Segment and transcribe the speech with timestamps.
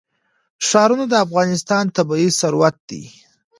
[0.67, 3.03] ښارونه د افغانستان طبعي ثروت دی.